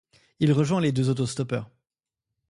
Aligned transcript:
Il 0.39 0.51
rejoint 0.51 0.81
les 0.81 0.91
deux 0.91 1.11
auto-stoppeurs. 1.11 1.69